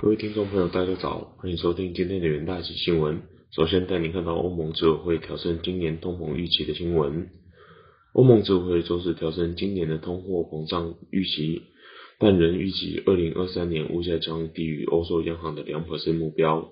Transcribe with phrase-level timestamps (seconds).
[0.00, 3.22] 各位听众朋友，大家早，欢迎收听今天的元大喜新闻。
[3.50, 7.30] 首先带您看到欧盟执委会调升今年通膨预期的新闻。
[8.12, 11.62] 欧盟执委会周四调升今年的通货膨胀预期，
[12.20, 15.84] 但仍预计二零二三年物价将低于欧洲央行的两
[16.14, 16.70] 目标。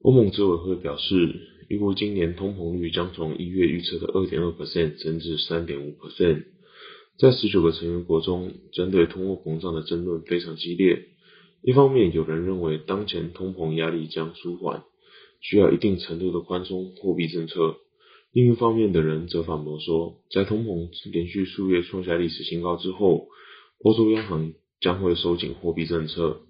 [0.00, 1.34] 欧盟执委会表示，
[1.68, 6.44] 预估今年通膨率将从一月预测的二点二 percent 增至三点五 percent。
[7.18, 11.08] 在十九个成员国中，针对通货膨胀的争论非常激烈。
[11.62, 14.84] 一方面，有人认为当前通膨压力将舒缓，
[15.40, 17.76] 需要一定程度的宽松货币政策；
[18.32, 23.26] 另一方面的人则反驳说，在通膨连续数月创下历史新高之后，
[23.82, 26.42] 欧洲央行将会收紧货币政策。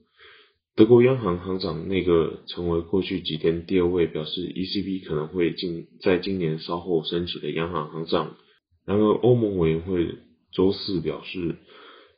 [0.77, 8.37] 德国央行行长内阁成为过去几天第二位表示 ECB 可能会进在今年稍后升起的央行行长。
[8.85, 10.15] 然而，欧盟委员会
[10.53, 11.57] 周四表示，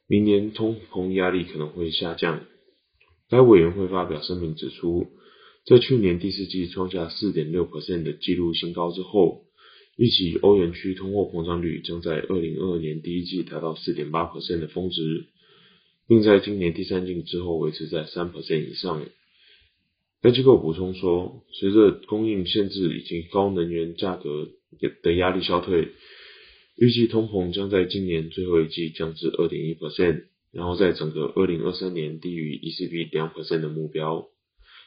[0.06, 2.40] 明年通膨压力可能会下降。
[3.30, 5.06] 该委员会发表声明指出，
[5.64, 9.44] 在去年第四季创下4.6%的纪录新高之后，
[9.96, 15.26] 预期欧元区通货膨胀率将在2022年第一季达到4.8%的峰值，
[16.08, 19.06] 并在今年第三季之后维持在3%以上。
[20.22, 24.48] 该机构补充说，随着供应限制以及高能源价格
[25.02, 25.92] 的压力消退，
[26.76, 30.24] 预计通膨将在今年最后一季降至2.1%。
[30.52, 34.26] 然后在整个二零二三年低于 ECB 两 percent 的目标，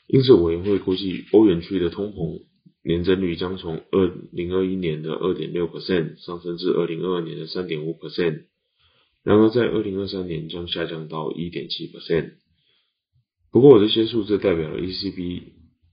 [0.08, 2.42] 因此委员会估计欧元区的通膨
[2.84, 8.44] 年增率将从二零二一年的二点六 percent 上升至二零二二年的三点五 percent，
[9.24, 12.34] 然而在二零二三年将下降到一点七 percent。
[13.50, 15.44] 不过这些数字代表了 ECB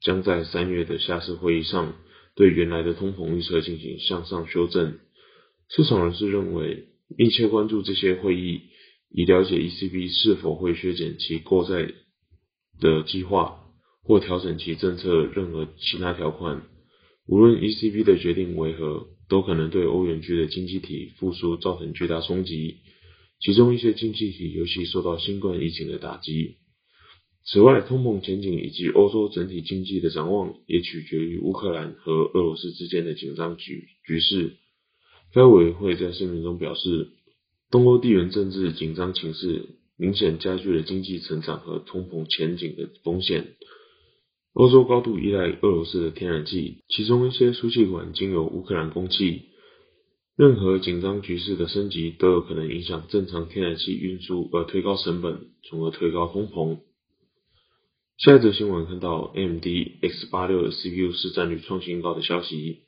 [0.02, 1.94] 将在三月的下次会议上
[2.34, 4.98] 对原来的通膨预测进行向上修正。
[5.68, 8.62] 市场人士认为，密切关注这些会议。
[9.12, 11.92] 以了解 ECB 是否会削减其购债
[12.80, 13.61] 的计划，
[14.05, 16.62] 或调整其政策任何其他条款。
[17.27, 22.76] 无论 ECB 的决定为何，都可能对欧元区的经济体复苏造成巨大冲击。
[23.41, 26.59] 其中一些经济体尤其受到新冠疫情的打击。
[27.44, 34.56] 此外，通膨前景以及欧洲整体经济的展望也取决于乌克兰和俄罗斯之间的紧张局局势。
[35.32, 37.09] 该委员会在声明中表示。
[37.70, 43.54] 东欧地缘政治紧张情势明显加剧了经济成长和通膨前景的风险。
[44.54, 49.42] 欧洲高度依赖俄罗斯的天然气，其中一些输气管经由乌克兰供气。
[50.36, 56.81] 任何紧张局势的升级都有可能影响正常天然气运输，而推高成本，从而推高通膨。
[58.19, 59.64] 下一则新闻看到 AMD
[60.02, 62.81] X 八六的 CPU 市占率创新高的消息。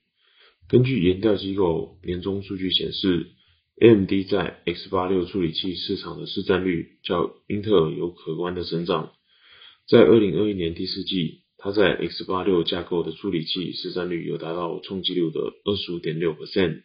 [0.68, 3.28] 根据研调机构年终数据显示。
[3.82, 9.10] AMD 在 X 八六处理器市场的市占率较英特尔有可观的增长。
[9.88, 16.82] 在二零二一年第四季，它在 X 八六架构的处理器市占率有达到冲击率的二十五点六 percent。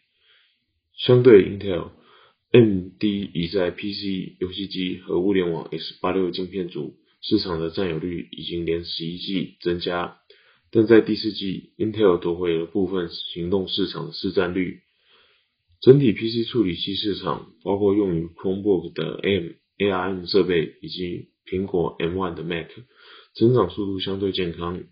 [0.96, 10.18] 相对 Intel，AMD 已在 PC、游戏机和物联网 X 八六晶片组市场的占有率已经连十一季增加，
[10.72, 14.80] 但在第四季，Intel 夺回了部分行动市场的市占率。
[15.80, 22.66] 整体 PC 处理器市场，包括用于 Chromebook 的 AM、ARM 设备以及苹果 M1 的 Mac，
[23.34, 24.82] 增长速度相对健康。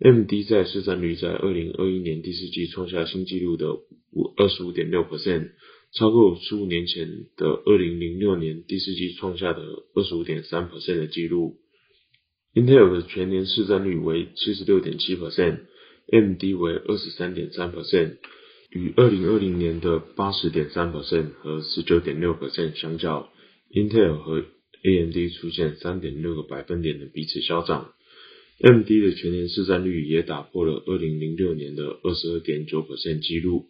[0.00, 5.50] AMD 在市占率在2021年第四季创下新纪录的五二十五点六 percent，
[5.92, 9.62] 超过十五年前的2006年第四季创下的
[9.94, 11.58] 二十五点三 percent 的纪录。
[12.54, 18.16] Intel 的全年市占率为七十六点七 percent，AMD 为二十三点三 percent。
[18.70, 23.30] 与二零二零年的八十点三 percent 和十九点六 percent 相较
[23.72, 24.44] ，Intel 和
[24.82, 27.92] AMD 出现三点六个百分点的彼此消长。
[28.60, 33.66] AMD 的全年市占率也打破了二零零六年的二十二点九 percent 记录。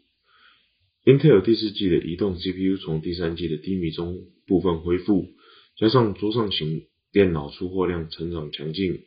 [1.05, 5.29] Intel 第四季的移动 CPU 从第三季的低迷中部分恢复，
[5.77, 9.03] 加上桌上型电脑出货量成长强劲。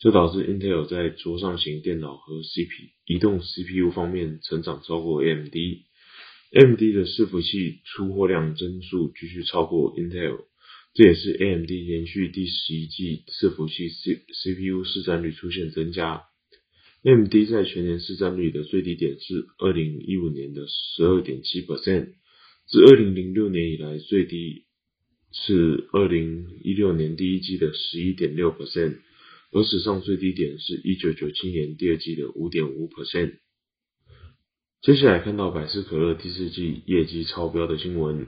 [0.00, 5.54] 这导致 Intel 在桌上型电脑和 CP 移动 CPU 方面成长超过 AMD。
[6.52, 10.46] AMD 的伺服器出货量增速继续超过 Intel，
[10.94, 16.22] 这也是 AMD 连续第十一季伺服器 C CPU 市占率出现增加。
[17.02, 22.14] AMD 在全年市占率的最低点是二零一五年的十二点七 percent，
[22.66, 24.64] 自二零零六年以来最低
[25.30, 28.96] 是二零一六年第一季的十一点六 percent。
[29.52, 33.34] 而史上最低点是1997年第二季的5.5%。
[34.82, 38.26] 接下来看到百事可乐第四季业绩超标的新闻。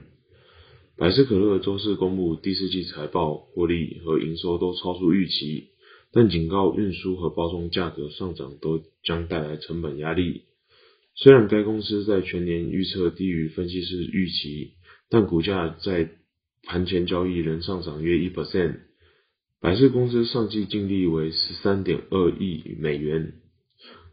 [0.95, 5.69] 百事可乐周四公布第四季财报，获利和营收都超出预期，
[6.11, 10.43] 但警告运输和包装价格上涨都将带来成本压力。
[11.15, 14.73] 虽然该公司在全年预测低于分析师预期，
[15.09, 16.11] 但股价在
[16.63, 18.79] 盘前交易仍上涨约一 percent。
[19.63, 23.31] 百事公司上季净利为十三点二亿美元，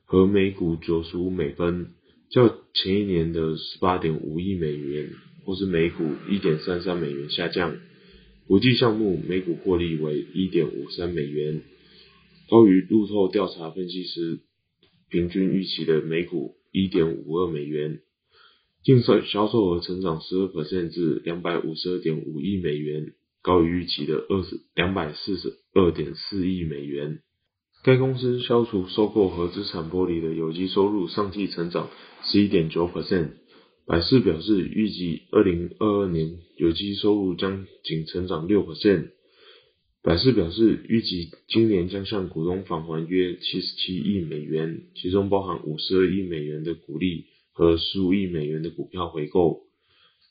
[0.04, 1.88] 和每股九十五美分，
[2.30, 5.10] 较前一年的十八点五亿美元，
[5.44, 7.76] 或是每股一点三三美元下降。
[8.46, 11.62] 国际项目每股获利为一点五三美元。
[12.48, 14.38] 高于路透调查分析师
[15.10, 17.98] 平均预期的每股一点五二美元，
[18.84, 27.20] 净售销售额成长十二%至两百五十二点五亿美元，高于预期的二十两百四十二点四亿美元。
[27.82, 31.88] 该公司消除收购和资产剥离的有机收入上季成长
[32.24, 33.30] 十一点九 percent。
[33.86, 39.12] 百事表示，预计二零二二年有机收入将仅成长六 percent。
[40.02, 49.62] 百事表示，预计今年将向股东返还约七十七亿美元，其中包含五十二亿美元的股利和十五亿美元的股票回购。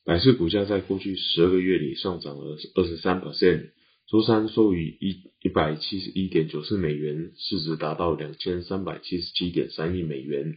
[0.05, 3.71] 百事股价在过去十二个月里上涨了二十三 percent，
[4.07, 10.55] 周三收于一一百七十一点九四美元，市值达到两千三百七十七点三亿美元。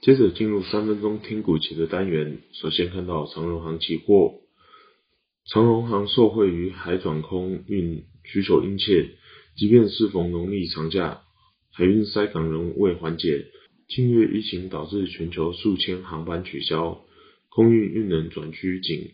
[0.00, 4.40] 接着进入三分钟听股期的单元，首先看到长荣航期货，
[5.46, 8.04] 长荣航受惠于海转空运。
[8.24, 9.16] 需求殷切，
[9.56, 11.22] 即便适逢农历长假，
[11.72, 13.46] 海运塞港仍未缓解。
[13.88, 17.04] 近月疫情导致全球数千航班取消，
[17.54, 19.10] 空运运能转趋紧，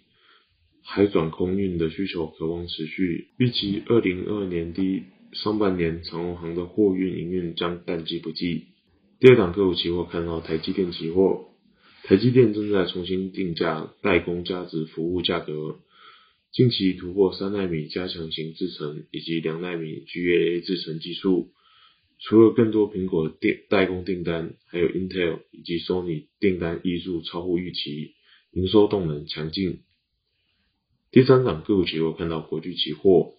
[0.84, 3.30] 海转空运的需求渴望持续。
[3.36, 5.02] 预计二零二二年底
[5.32, 8.66] 上半年，长荣航的货运营运将淡季不济。
[9.18, 11.48] 第二档个股期货看到台积电期货，
[12.04, 15.80] 台积电正在重新定价代工价值服务价格。
[16.52, 21.50] 近期突破三纳米加强型制程以及两纳米 GAA 制程技术，
[22.20, 28.14] 除了更多苹果电代工订单，还有 Intel 以及 Sony 订单溢入超乎预期，
[28.52, 29.80] 营收动能强劲。
[31.10, 33.34] 第三档个股结构看到国巨期货，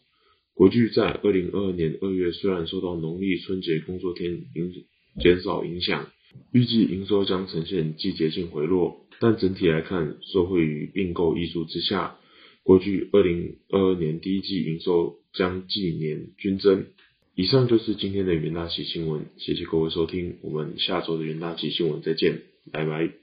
[0.54, 4.74] 国巨在二零二二年二月虽然受到农历春节工作天影
[5.22, 6.10] 减少影响，
[6.52, 12.18] 预计营收将呈现季节性回落，但整体来看，受惠于并购溢出之下。
[12.64, 16.88] 国巨二零二二年第一季营收将季年均增。
[17.36, 22.42] 以上就是今天的元大旗新闻，谢谢各位收听，我们下周的元大旗新闻再见，
[22.72, 23.20] 拜拜。